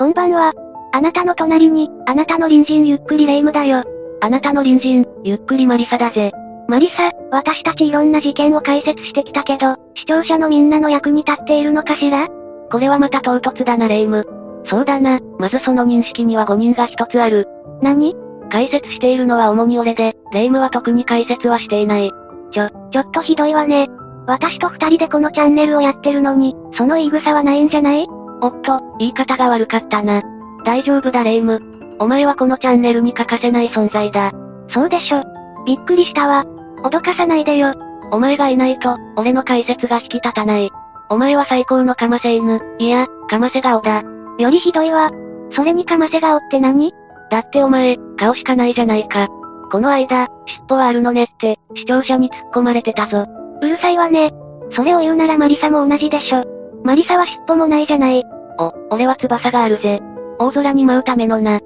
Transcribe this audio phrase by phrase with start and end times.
[0.00, 0.54] こんばんは。
[0.94, 3.84] あなたの隣に、あなたの隣人ゆっくりレ夢ムだよ。
[4.22, 6.32] あなたの隣人、ゆっくりマリサだぜ。
[6.68, 12.28] マリサ、私たちいろんな事件を解説してきたけど、視聴者のみんなの役に立っているのかしら？
[12.72, 14.26] これはまた唐突だなレ夢ム。
[14.70, 17.46] そうだな、まずその認識には誤認が一つある。
[17.82, 18.16] 何？
[18.50, 22.10] 解説しているのは主に俺で、レ夢ムは特に解説はしていない。
[22.52, 23.90] ちょ、ちょっとひどいわね。
[24.26, 28.06] 私と二人でこのチャンネルをやってるのに、その言い草はないんじゃない？
[28.42, 30.22] おっと、言い方が悪かったな。
[30.64, 31.96] 大丈夫だレ夢ム。
[31.98, 34.32] お前はこのチャンネルに欠かせない存在だ。
[34.68, 35.22] そうでしょ。
[35.66, 36.44] びっくりしたわ。
[36.82, 37.74] 脅かさないでよ。
[38.10, 40.70] お前がいないと、俺の解説が引き立たない。
[41.10, 44.02] お前は最高のかませ犬、いや、かませ顔だ。
[44.38, 45.10] よりひどいわ。
[45.52, 46.92] それにかませ顔って何？
[47.30, 49.28] だってお前、顔しかないじゃないか。
[49.70, 53.26] この間、尻尾はあるのねって、視聴者に突っ込まれてたぞ。
[53.62, 54.32] うるさいわね。
[54.72, 56.59] それを言うならマリサも同じでしょ。
[56.84, 58.24] マリサは尻尾もないじゃない。
[58.58, 60.00] お、俺は翼があるぜ。
[60.38, 61.60] 大空に舞うためのな。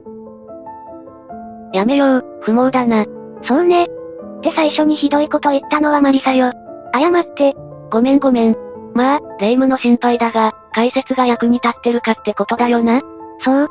[1.72, 3.04] やめよう、不毛だな。
[3.42, 3.84] そうね。
[3.84, 6.52] って最初にひどいこと言ったのはマリサよ。
[6.92, 7.54] 謝って。
[7.90, 8.56] ごめんごめん。
[8.94, 13.00] まあ、霊夢の心配だが、解説が役に立ってるかってことだよな。
[13.40, 13.68] そう。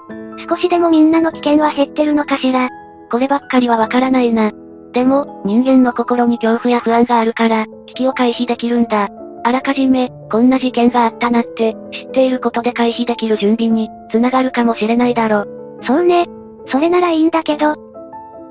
[0.50, 2.70] 少しでもみんなの危険は減ってるのかしら。
[3.12, 4.52] こればっかりはわからないな。
[4.92, 9.10] でも、人間の心に恐怖や不安があるから、危機を回避できるんだ。
[9.46, 15.46] あらかじめ、こんな事件があったなって、知っていることで回避できる準備に、繋がるかもしれないだろ。
[15.84, 16.28] そうね。
[16.68, 17.76] それならいいんだけど。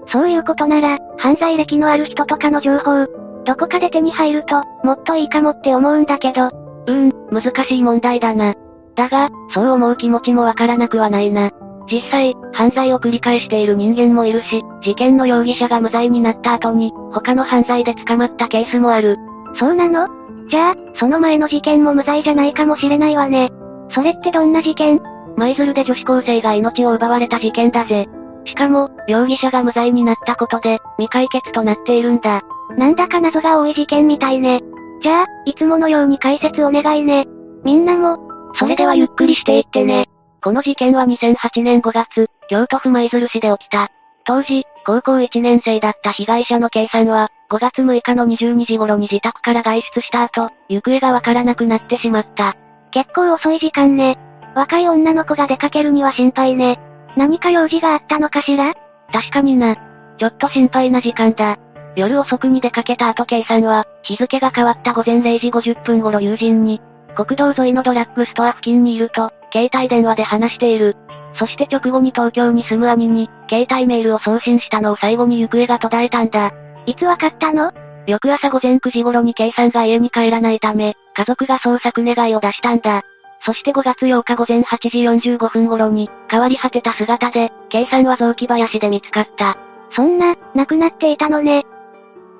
[0.08, 3.06] そういうことなら、犯罪歴のある人とかの情報、
[3.44, 6.46] どこかで手に入ると、もっといいかもって思うんだけど。
[6.46, 8.54] うーん、難しい問題だな。
[8.94, 11.50] だが、そう思う気持ちもわからなくはないな。
[11.90, 19.16] 実際、犯罪を繰り返している人間もいるし、事件の容疑者が無罪になった後に、他の犯罪で捕まったケースもある。
[19.54, 20.21] そうなの？
[20.48, 23.50] じゃあ、その前の事件も無罪じゃないかもしれないわね。
[23.90, 25.00] それってどんな事件？
[25.36, 28.06] 舞鶴で女子高生が命を奪われた事件だぜ。
[28.44, 32.42] しかも、容疑者が無罪になったことで、未解決となっているんだ。
[32.76, 34.60] なんだか謎が多い事件みたいね。
[35.02, 37.24] じゃあ、いつものように解説お願いね。
[37.64, 38.18] みんなも、
[38.54, 40.06] それではゆっくりしていってね。
[40.42, 43.88] この事件は2008年5月、京都府舞鶴市で起きた。
[44.24, 52.56] 当時、高校1年生だった被害者の K さんは、5月6日の22時頃に自宅から外出した後、行方がわからなくなってしまった。
[52.92, 54.18] 結構遅い時間ね。
[54.54, 56.80] 若い女の子が出かけるには心配ね。
[57.14, 58.72] 何か用事があったのかしら？
[59.12, 59.76] 確かにな。
[60.16, 61.58] ちょっと心配な時間だ。
[61.94, 66.80] 夜遅くに出かけた後 K さんは、日付が変わった午前0時50分頃友人に、
[67.14, 70.96] 国道沿いのドラッグストア付近にいると、携帯電話で話している。
[71.38, 76.50] そして直後に東京に住む兄に、携帯メールを送信したのを最後に行方が途絶えたんだ。
[76.86, 77.72] いつわかったの？
[78.06, 83.02] 翌朝午前9時頃に K さんが家に帰らないため、家族が捜索願いを出したんだ。
[83.44, 89.56] そして5月8日午前8時45分頃に、変わり果てた姿で、K さんは雑木林で見つかった。
[89.90, 91.64] そんな、亡くなっていたのね。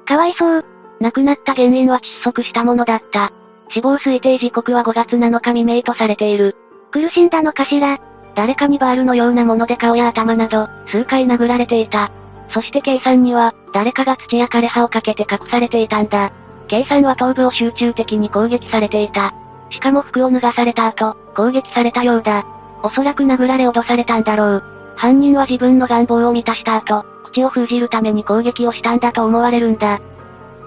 [0.06, 0.64] かわいそう。
[1.00, 3.32] 亡くなった原因は窒息したものだった。
[3.70, 6.56] 死亡推定時刻は5月7日未明とされている。
[6.90, 8.00] 苦しんだのかしら？
[8.34, 12.10] 誰かにバールのようなもので顔や頭など、数回殴られていた。
[12.52, 16.32] そして K さんには、誰かが土や枯葉をかけて隠されていたんだ。
[16.68, 19.34] K さんは頭部を集中的に攻撃されていた。
[19.70, 22.44] しかも服を脱がされた後、攻撃されたようだ。
[22.82, 24.64] おそらく殴られ脅されたんだろう。
[24.96, 30.00] 犯人は自分の願望を満たした後、口を封じるために攻撃をしたんだと思われるんだ。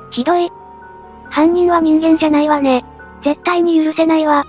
[0.10, 0.50] ひどい。
[1.30, 2.84] 犯人は人間じゃないわね。
[3.24, 4.46] 絶対に許せないわ。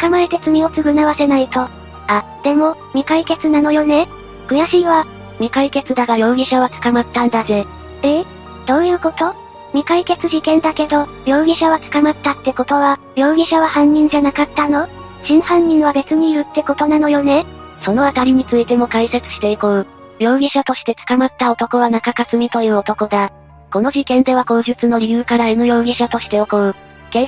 [0.00, 1.60] 捕まえて罪を償わせないと。
[1.60, 4.08] あ、でも、未解決なのよね
[4.46, 5.06] 悔しいわ。
[5.38, 7.66] 未解決だが容疑者は捕まったんだぜ。
[8.02, 8.20] え？
[8.20, 8.24] え
[8.66, 9.34] どういうこと？
[9.72, 14.88] 未解決事件だけど、容疑者は捕まったってことは、容疑者は犯人じゃなかったの？
[15.24, 17.44] 真犯人は別にいるってことなのよね？
[17.82, 19.86] そのあたりについても解説していこう。
[20.18, 23.30] 容疑者として捕まった男は中克美という男だ。
[23.70, 26.74] この事件では口述の理由から N 容疑者としておこう。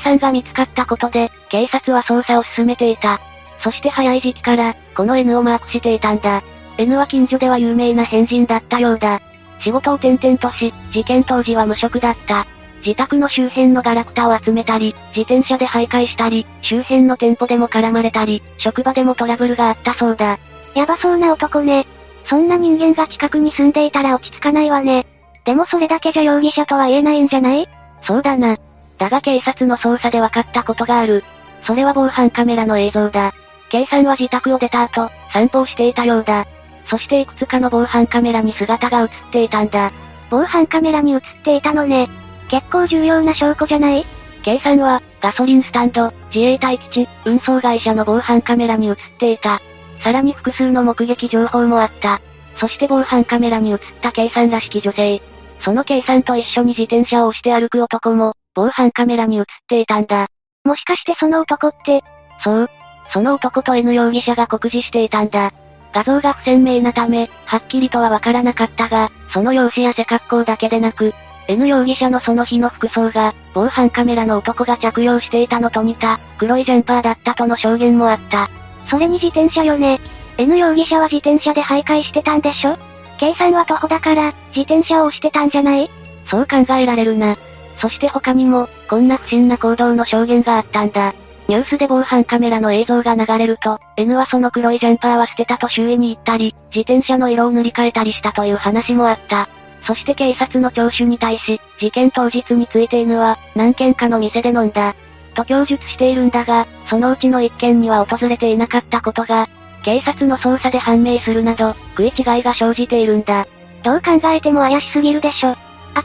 [0.02, 3.20] さんが見つかったことで、警察は捜査を進めていた。
[3.62, 6.42] そして早い時期から、この N をマークしていたんだ。
[6.80, 9.20] N は近所では有名な変人だったようだ。
[9.62, 12.46] 仕事を転々とし、事件当時は無職だった。
[12.82, 20.38] 自宅の周辺のガラクタを集めたり、自転車で徘徊したり、周辺の店舗でも絡まれたり、職場でもトラブルがあったそうだ。
[20.74, 21.86] やばそうな男ね。
[22.24, 25.04] そんな人間が近くに住んでいたら落ち着かないわね。
[25.44, 27.68] でもそれだけじゃ容疑者とは言えないんじゃない？
[28.04, 28.56] そうだな。
[28.96, 31.24] だが警察の捜査で分かったことがある。
[31.66, 33.34] それは防犯カメラの映像だ。
[33.68, 36.46] K さんは自宅を出た後、散歩をしていたようだ。
[36.88, 39.92] そしていくつかの防犯カメラに姿が映っていたんだ。
[40.30, 42.08] 防犯カメラに映っていたのね。
[42.48, 44.04] 結構重要な証拠じゃない
[44.42, 49.60] ?K さんは、ガソリンスタンド、自衛隊基地、運送会社の防犯カメラに映っていた。
[49.96, 52.20] さらに複数の目撃情報もあった。
[52.58, 55.22] そして防犯カメラに映った K さんらしき女性。
[55.62, 60.26] その K さんと一緒に自転車を押して歩く男も、防犯カメラに映っていたんだ。
[60.64, 62.02] もしかしてその男って、
[62.42, 62.70] そう。
[63.12, 65.52] その男と N 容疑者が酷似していたんだ。
[65.92, 71.14] 画像が不鮮明なため、はっきりとはわからなかったが、その容姿や背格好だけでなく、
[71.48, 78.48] N 容疑者のその日の服装が、防犯カメラの男が着用していたのと似た、黒いジャンパーだったとの証言もあった。
[78.88, 80.00] それに自転車よね。
[80.38, 82.78] N 容疑者は自転車で徘徊してたんでしょ
[83.18, 85.90] ?K さんは徒歩だから、自転車を押してたんじゃない？
[86.28, 87.36] そう考えられるな。
[87.80, 91.14] そして他にも、こんな不審な行動の証言があったんだ。
[91.50, 99.48] ニュースで防犯カメラの映像が流れると、N はその黒いジャンパーは捨てたと周囲に言ったり、自転車の色を塗り替えたりしたという話もあった。
[99.84, 104.94] そして警察の聴取に対し、事件当日について N は、何軒かの店で飲んだ。
[105.34, 109.48] と供述しているんだが、そのうちの一件には訪れていなかったことが、
[109.82, 113.48] 警察の捜査で判明するなど、食い違いが生じているんだ。
[113.82, 115.56] どう考えても怪しすぎるでしょ。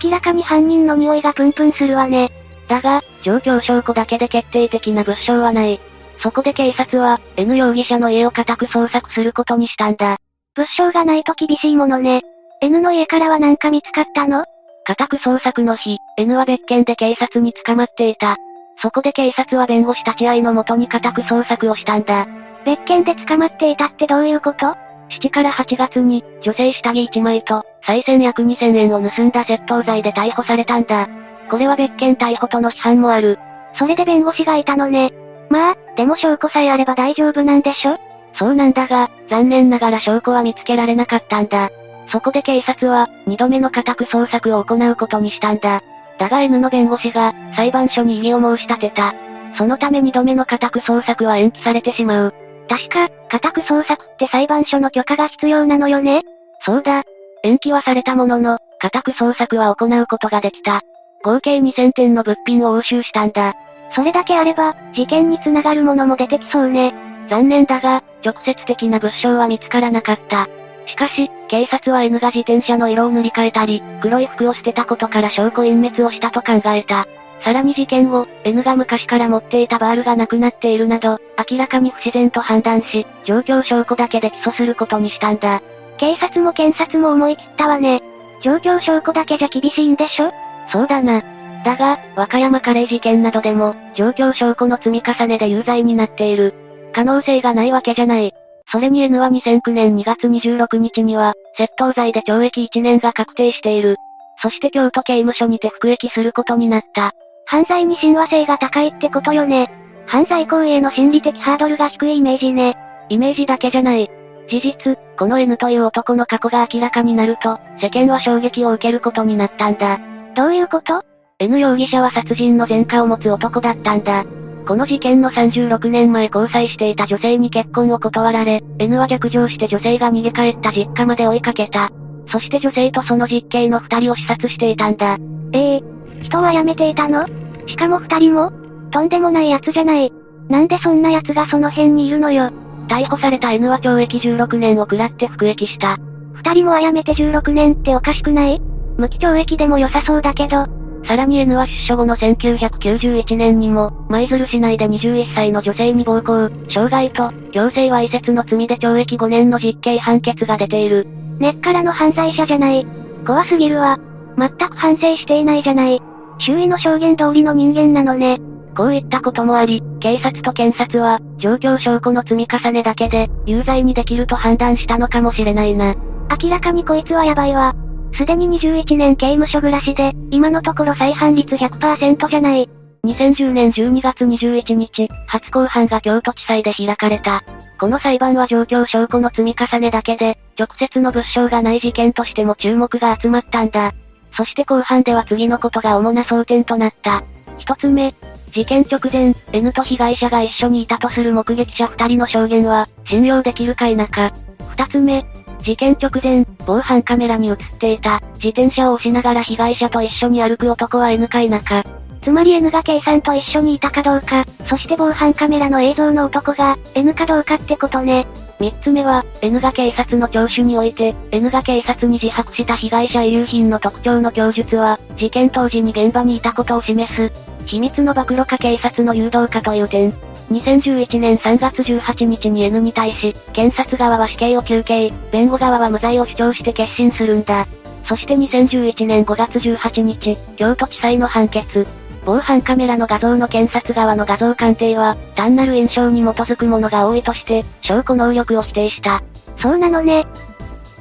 [0.03, 2.31] 明らかに犯人の匂いがプンプンするわね。
[2.67, 5.79] だが、状況証拠だけで決定的な物証はない。
[6.19, 10.17] そこで警察は、N 容疑者の家を家宅捜索することにしたんだ。
[10.55, 12.21] 物証がないと厳しいものね。
[12.61, 14.45] N の家からは何か見つかったの？
[14.87, 18.37] 家宅捜索の日、N は別件で警察に捕まっていた。
[18.81, 22.27] そこで警察は弁護士立ち会いのもとに家宅捜索をしたんだ。
[22.65, 24.75] 別件で捕まっていたってどういうこと
[25.21, 31.07] ?7 から8月に、女性下着1枚と、再銭約2000円を盗んだ窃盗罪で逮捕されたんだ。
[31.49, 33.39] これは別件逮捕との批判もある。
[33.77, 35.13] それで弁護士がいたのね。
[35.49, 37.97] まあ、でも証拠さえあれば大丈夫なんでしょ？
[38.33, 41.69] そうなんだが、残念ながら証拠は見つけられなかったんだ。
[42.11, 45.81] そこで警察は、二度目の家宅捜索を行うことにしたんだ。
[46.17, 49.13] だが N の弁護士が、裁判所に異議を申し立てた。
[49.57, 52.33] そのため二度目の家宅捜索は延期されてしまう。
[52.67, 56.23] 確か、家宅捜索って裁判所の許可が必要なのよね？
[56.65, 57.03] そうだ。
[57.43, 60.81] 延期はされたものの、家宅捜索は行うことができた。
[61.25, 63.55] 合計2000点の物品を押収したんだ。
[63.95, 66.93] それだけあれば、事件につながるものも出てきそうね。
[67.31, 70.47] 残念だが、直接的な物証は見つからなかった。
[70.85, 77.07] しかし、警察は N が自転車の色を塗り替えたり、黒い服を捨てたことから証拠隠滅をしたと考えた。
[77.41, 81.19] さらに事件後、N が昔から持っていたバールがなくなっているなど、
[81.49, 85.63] 明らかに不自然と判断し、状況証拠だけで起訴することにしたんだ。
[85.97, 88.03] 警察も検察も思い切ったわね。
[88.43, 90.31] 状況証拠だけじゃ厳しいんでしょ？
[90.71, 91.23] そうだな。
[91.63, 96.53] だが、和歌山カレー事件などでも、状況証拠の積み重ねで有罪になっている。
[96.93, 98.33] 可能性がないわけじゃない。
[98.71, 103.97] それに N は2009年2月26日には、窃盗罪で懲役1年が確定している。
[104.41, 107.13] そして京都刑務所にて服役することになった。
[107.45, 109.71] 犯罪に親和性が高いってことよね。
[110.07, 112.75] 犯罪行為への心理的ハードルが低いイメージね。
[113.09, 114.09] イメージだけじゃない。
[114.47, 119.99] 事実、この N という男の過去が明らかになると、世間は衝撃を受けることになったんだ。
[120.35, 121.01] どういうこと
[121.39, 124.25] ?N 容疑者は殺人の前科を持つ男だったんだ。
[124.67, 131.89] この事件の36年前交際していた女性に結婚を断られ、N は逆上して女性が逃げ帰った実家まで追いかけた。
[132.31, 135.17] そして女性とその実刑の二人を視察していたんだ。
[135.53, 137.25] ええー、人は辞めていたの？
[137.67, 138.51] しかも二人も？
[138.91, 140.11] とんでもない奴じゃない。
[140.49, 142.51] なんでそんな奴がその辺にいるのよ？
[142.89, 145.97] 逮捕された N は懲役16年を食らって服役した。
[146.33, 148.61] 二人もあやめて16年っておかしくない？
[148.97, 150.67] 無期懲役でも良さそうだけど。
[151.05, 161.07] さらに N は出所後の1991年にも、舞鶴市内で21歳の女性に暴行、傷害と、強制わいせつの罪で懲役5年の実刑判決が出ている。
[161.39, 162.87] 根っからの犯罪者じゃない。
[163.25, 163.99] 怖すぎるわ。
[164.37, 166.01] 全く反省していないじゃない。
[166.39, 168.39] 周囲の証言通りの人間なのね。
[168.75, 175.95] こういったこともあり、警察と検察は、状況証拠の積み重ねだけで、有罪にできると判断したのかもしれないな。
[176.41, 177.75] 明らかにこいつはやばいわ。
[178.17, 182.69] すでに21年刑務所暮らしで、今のところ再犯率100%じゃない。
[183.05, 187.43] 2010年12月21日、初公判が京都地裁で開かれた。
[187.79, 193.93] この裁判は状況証拠の積み重ねだけで、直接の物証がない事件としても注目が集まったんだ。
[194.35, 197.23] そして後半では次のことが主な争点となった。
[197.57, 198.13] 一つ目、
[198.51, 204.31] 事件直前、N と被害者が一緒にいたとする目撃者二人の証言は、信用できるか否か。
[204.71, 205.25] 二つ目、
[205.65, 211.83] 事件直前、防犯カメラに映っていた、自転車を押しながら被害者と一緒に歩く男は N か否か。
[212.23, 218.27] つまり N が K さんと一緒にいたかどうか、そして防犯カメラの映像の男が、N かどうかってことね。
[218.59, 227.31] 三つ目は、N が警察の聴取において、N が警察に自白した被害者遺留品の特徴の供述は、事件当時に現場にいたことを示す、
[227.65, 230.13] 秘密の暴露か警察の誘導かという点。
[230.51, 237.65] 2011年3月18日に N に対し、検察側は死刑を求刑、弁護側は無罪を主張して決心するんだ。
[238.07, 241.87] そして2011年5月18日、京都地裁の判決。
[242.25, 249.23] 防犯カメラの画像の検察側の画像鑑定は、単なる印象に基づくものが多いとして、証拠能力を否定した。
[249.59, 250.25] そうなのね。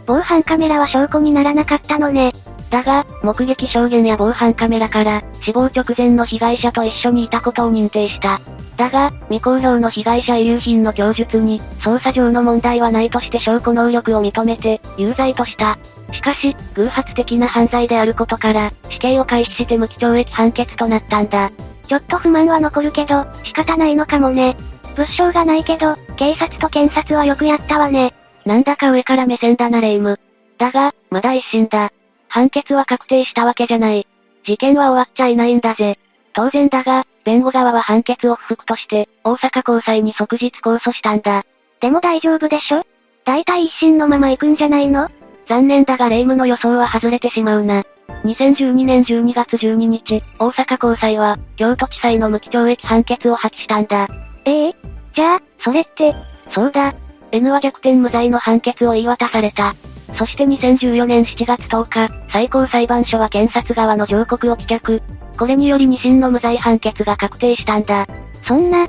[0.07, 2.33] 防犯カメラは証拠にならなかったのね。
[2.71, 8.41] だが、目撃証言や防犯カメラから、死亡直前の被害者と一緒にいたことを認定した。
[8.77, 15.79] だが、未公表の被害者遺留品の供述に、捜査上の問題はないとして証拠能力を認めて、有罪とした。
[16.13, 21.51] しかし、偶発的な犯罪であることから、死刑を回避して無期懲役判決となったんだ。
[21.89, 24.57] ちょっと不満は残るけど、仕方ないのかもね。
[24.97, 28.15] 物証がないけど、警察と検察はよくやったわね。
[28.45, 30.19] なんだか上から目線だなレイム。
[30.59, 31.93] だが、まだ一審だ。
[32.29, 34.07] 判決は確定したわけじゃない。
[34.45, 35.99] 事件は終わっちゃいないんだぜ。
[36.33, 41.45] 当然だが、弁護側は判決を不服として、大阪高裁に即日控訴したんだ。
[41.81, 42.85] でも大丈夫でしょ？
[43.25, 45.09] 大体一審のまま行くんじゃないの？
[45.49, 47.85] 残念だが霊夢の予想は外れてしまうな。
[48.25, 54.09] 2012年12月12日、大阪高裁は、京都地裁の無期懲役判決を破棄したんだ。
[54.45, 54.77] ええ？
[55.15, 56.15] じゃあ、それって、
[56.55, 56.95] そうだ。
[57.33, 59.75] N は逆転無罪の判決を言い渡された。
[60.17, 65.03] そして2014年7月10日、最高裁判所は検察側の上告を棄却。
[65.37, 68.07] これにより二審の無罪判決が確定したんだ。
[68.47, 68.87] そんな。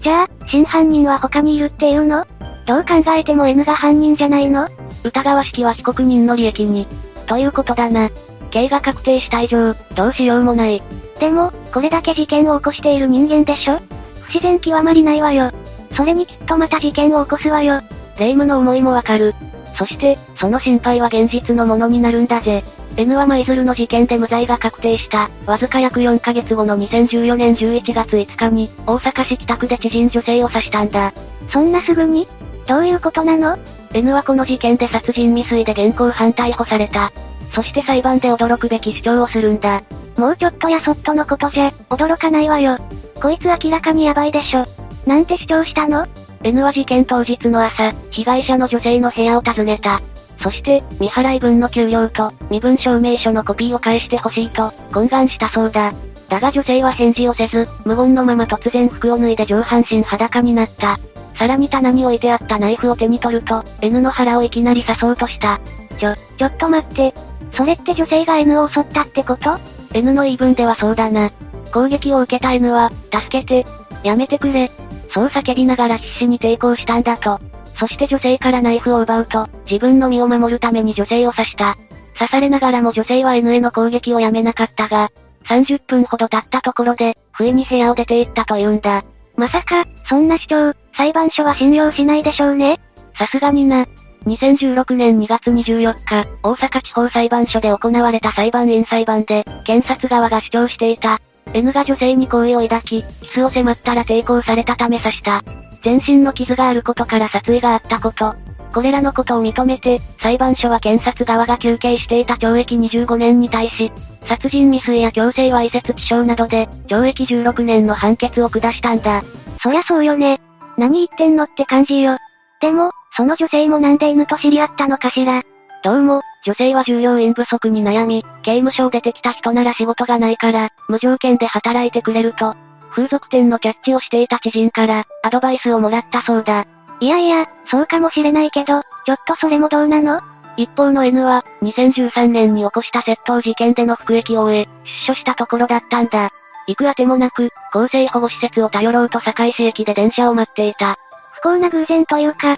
[0.00, 2.24] じゃあ、真犯人は他にいるっていうの？
[2.66, 4.68] どう考えても N が犯人じゃないの？
[5.02, 6.86] 疑わしきは被告人の利益に。
[7.26, 8.08] ということだな。
[8.52, 10.80] 刑が確定した以上、どうしようもない。
[11.18, 13.80] でも、これだけ事件を起こしている人間でしょ？
[14.20, 15.50] 不自然極まりないわよ。
[15.96, 17.80] それにきっとまた事件を起こすわよ。
[18.18, 19.34] 霊夢の思いもわかる。
[19.76, 22.64] そして、その心配は現実のものになるんだぜ。
[22.96, 31.12] N は舞鶴の事件で無罪が確定した、わずか約4ヶ月後の2014年11月5日に、大阪市北区で知人女性を刺したんだ。
[31.52, 32.26] そんなすぐに？
[32.66, 33.58] どういうことなの
[33.92, 37.12] ?N はこの事件で殺人未遂で現行犯逮捕された。
[37.52, 39.82] そして裁判で驚くべき主張をするんだ。
[40.16, 42.78] もうちょっとやそっとのことじゃ、驚かないわよ。
[43.20, 44.64] こいつ明らかにヤバいでしょ。
[45.06, 46.06] なんて主張したの？
[46.46, 50.00] ?N は事件当日の朝、被害者の女性の部屋を訪ねた。
[50.40, 55.92] そして、未払い分の給料と、身分証明書のコピーを返してほしいと、懇願したそうだ。
[56.28, 60.98] だが女性は返事をせず、無言のまま突然服を脱いで上半身裸になった。
[61.36, 65.60] さらに棚に置いてあったナイフを手に取ると、N の腹をいきなり刺そうとした。
[65.98, 67.12] ちょ、ちょっと待って。
[67.56, 69.58] それって女性が N を襲ったってこと
[69.94, 71.32] ?N の言い分ではそうだな。
[71.72, 73.66] 攻撃を受けた N は、助けて、
[74.04, 74.70] やめてくれ。
[75.16, 77.40] そう叫びながら必死に抵抗したんだと。
[77.78, 81.74] そして女性からナイフを奪うと、自分の身を守るために女性を刺した。
[82.18, 85.10] 刺されながらも女性は N への攻撃をやめなかったが、
[85.46, 89.04] 30分ほど経ったところで、不意に部屋を出て行ったと言うんだ。
[89.36, 92.78] まさか、そんな主張、裁判所は信用しないでしょうね。
[93.18, 93.86] さすがにな。
[94.26, 101.20] 2016年2月24日、大阪地方裁判所で行われた裁判員裁判で、検察側が主張していた。
[101.52, 105.42] N が女性に好意を抱き、キスを迫ったら抵抗されたため刺した。
[105.82, 108.34] 全身の傷があることから殺意があったこと。
[108.74, 113.90] これらのことを認めて、裁判所は検察側が求刑していた懲役25年に対し、
[114.28, 119.22] 殺人未遂や強制わいせつ致傷などで、懲役16年の判決を下したんだ。
[119.62, 120.40] そりゃそうよね。
[120.76, 122.18] 何言ってんのって感じよ。
[122.60, 125.42] でも、その女性もなんで犬と知り合ったのかしら。
[125.82, 132.54] どうも、女性は従業員不足に悩み、刑務所を出てきた人なら仕事がないから、無条件で働いてくれると、
[132.90, 136.64] 風俗店のキャッチをしていた知人から、アドバイスをもらったそうだ。
[137.00, 140.20] いやいや、そうかもしれないけど、ちょっとそれもどうなの？
[140.56, 144.68] 一方の N は、2013年に起こした窃盗事件での服役を終え、
[145.08, 146.30] 出所したところだったんだ。
[146.68, 150.96] 行くあてもなく、公正保護施設を頼ろうと堺市駅で電車を待っていた。
[151.32, 152.56] 不幸な偶然というか。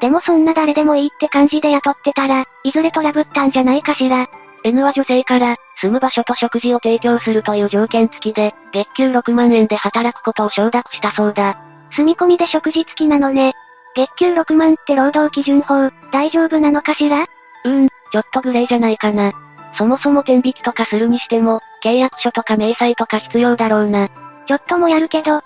[0.00, 4.28] でもそんな誰でもいいって感じで雇ってたら、いずれトラブったんじゃないかしら。
[4.64, 11.58] N は女性から、住む場所と食事を提供するという条件付きで、月給6万円で働くことを承諾したそうだ。
[11.92, 13.54] 住み込みで食事付きなのね。
[13.94, 17.22] 月給6万って労働基準法、大丈夫なのかしら？
[17.22, 19.32] うーん、ちょっとグレーじゃないかな。
[19.78, 24.08] そもそも天引きとかするにしても、契約書とか明細とか必要だろうな。
[24.46, 25.42] ちょっともやるけど。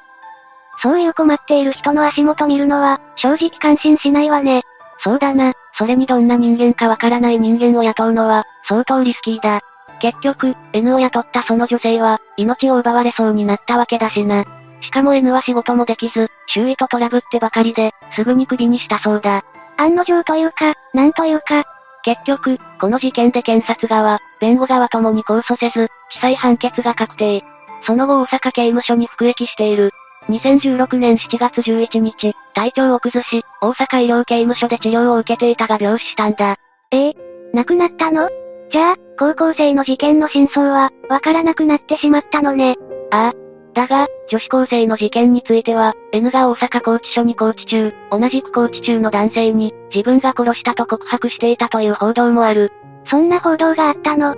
[0.83, 4.63] そういう困っている人の足元見るのは、正直感心しないわね。
[5.03, 9.61] そうだな、それにどんな人間かわからない人間を雇うのは、相当リスキーだ。
[10.01, 14.45] 結局、N を雇ったその女性は、命を奪われそうになったわけだしな。
[14.81, 19.45] しかも N は仕事もできず、周囲とトラブってばかりで、すぐにクビにしたそうだ。
[19.77, 21.65] 案の定というか、なんというか。
[22.03, 27.45] 結局、この事件で検察側、弁護側ともに控訴せず、地裁判決が確定。
[27.83, 29.93] その後大阪刑務所に服役している。
[30.29, 36.57] 2016年7月11日、体調を崩し、大阪医療刑務所で治療を受けていたが病死したんだ。
[36.93, 37.15] ええ
[37.53, 38.29] 亡くなったの？
[38.71, 42.77] じゃあ、高校生の事件の真相は、わからなくなってしまったのね。
[43.11, 43.35] ああ。
[43.75, 52.73] だが、女子高生の事件については、N が大阪拘置所に拘置中、同じく拘置中の男性に、自分が殺したと告白していたという報道もある。
[53.07, 54.37] そんな報道があったの？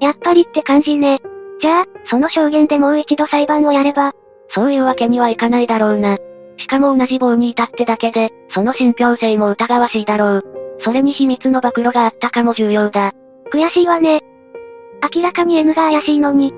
[0.00, 1.20] やっぱりって感じね。
[1.60, 4.12] じゃあ、その証言でもう一度裁判をやれば。
[4.50, 6.18] そういうわけにはいかないだろうな。
[6.56, 10.44] しかも同じ棒に至ってだけで、その信憑性も疑わしいだろう。
[10.80, 13.12] それに秘密の暴露があったかも重要だ。
[13.52, 14.22] 悔しいわね。
[15.14, 16.52] 明らかに N が怪しいのに。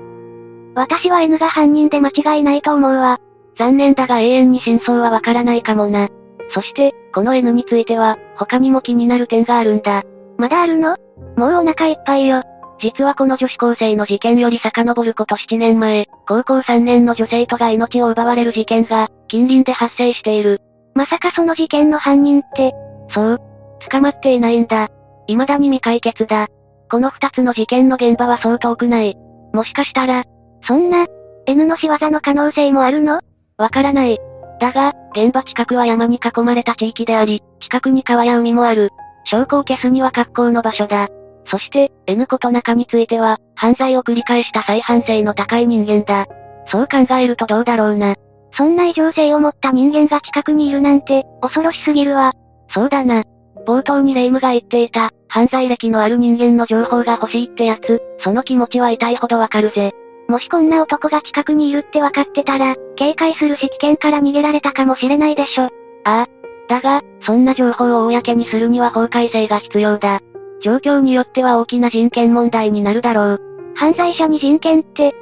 [0.75, 3.19] 私は N が犯人で間違いないと思うわ。
[3.57, 6.09] 残念だが永遠に真相はわからないかもな。
[6.51, 10.03] そして、この N については、他にも気になる点があるんだ。
[10.37, 10.95] まだあるの？
[11.35, 12.43] もうお腹いっぱいよ。
[12.79, 20.61] 実はこの女子高生の事件より遡ること7年前、高校3年の女性徒が命を奪われる事件が、近隣で発生している。
[20.93, 22.73] まさかその事件の犯人って、
[23.09, 23.41] そう。
[23.89, 24.89] 捕まっていないんだ。
[25.27, 26.47] 未だに未解決だ。
[26.89, 29.17] この二つの事件の現場はそう遠くない。
[29.53, 30.23] もしかしたら、
[30.63, 31.05] そんな、
[31.45, 33.19] N の仕業の可能性もあるの？
[33.57, 34.19] わからない。
[34.59, 38.89] だが、現場近くは山に囲まれた地域であり、近くに川や海もある。
[39.25, 41.09] 証拠を消すには格好の場所だ。
[41.49, 46.25] そして、N 子と中については、犯罪を繰り返した再犯性の高い人間だ。
[46.69, 48.15] そう考えるとどうだろうな。
[48.53, 52.33] そんな異常性を持った人間が近くにいるなんて、恐ろしすぎるわ。
[52.69, 53.23] そうだな。
[53.65, 59.93] 冒頭にレイムが言っていた、犯罪歴のある人間の情報が欲しいってやつ、その気持ちは痛いほどわかるぜ。
[60.27, 65.63] もしこんな男が近くにいるって分かってたら、警戒するし危険から逃げられたかもしれないでしょ。
[65.63, 65.69] あ
[66.03, 66.27] あ。
[66.67, 70.19] だが、そんな情報を公にするには法改正が必要だ。
[70.61, 73.41] 状況によっては大きな人権問題になるだろう。
[73.75, 75.15] 犯罪者に人権って、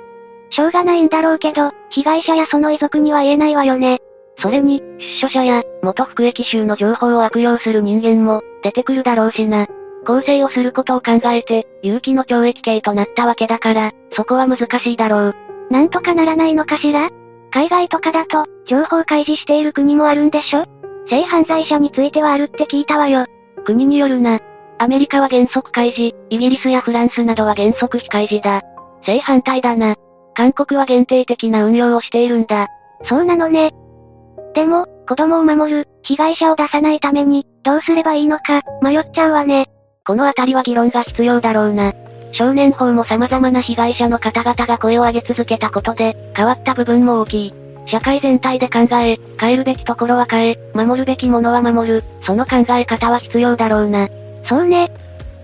[0.49, 3.99] しょうがないんだろうけど、被害者やその遺族には言えないわよね。
[4.39, 4.81] それに、
[5.21, 9.67] 出所者や、元服役囚の情報を悪用する人間も、出てくるだろうしな。
[10.05, 15.35] 更生をすることを考えて、有期の懲役刑となったわけだから、そこは難しいだろう。
[15.71, 17.09] なんとかならないのかしら？
[17.51, 20.65] 海外とかだと、情報開示している国もあるんでしょ？
[21.09, 23.25] 性犯罪者についてはあるって聞いたわよ。
[23.65, 24.39] 国によるな。
[24.77, 28.61] アメリカは原則開示、イギリスやフランスなどは原則非開示だ。
[29.05, 29.95] 正反対だな。
[30.33, 32.67] 韓国は限定的な運用をしているんだ。
[33.05, 33.71] そうなのね。
[34.53, 39.67] でも、子供を守る、被害者を出さないために、どうすればいいのか、迷っちゃうわね。
[40.05, 41.93] このあたりは議論が必要だろうな。
[42.33, 47.53] 少年法も様々な被害者の方々が声を上げ続けたことで、変わった部分も大きい。
[47.87, 54.09] 社会全体で考え、変えるべきところは変え、守るべきものは守る、その考え方は必要だろうな。
[54.45, 54.91] そうね。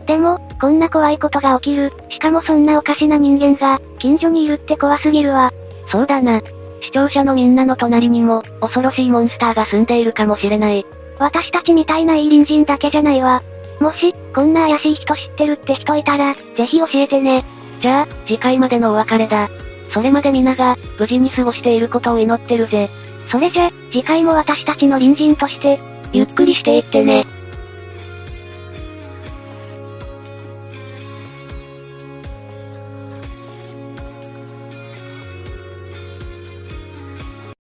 [0.06, 5.52] でも、こんな怖いことが起きる、しかもそんなおかしな人間が、近所にいるって怖すぎるわ。
[5.92, 6.42] そうだな。
[6.82, 10.86] 視聴者のみんなの隣にも、恐ろしいモンスターが住んでいるかもしれない。
[11.20, 13.44] 私たちみたいないい隣人だけじゃないわ。
[13.80, 17.44] もし、こんな怪しい人知ってるって人いたら、ぜひ教えてね。
[17.82, 19.50] じゃあ、次回までのお別れだ。
[19.94, 22.90] それまで皆が、無事に過ごしていることを祈ってるぜ。
[23.30, 25.80] それじゃ、次回も私たちの隣人として、
[26.14, 27.26] ゆっくりしていってね。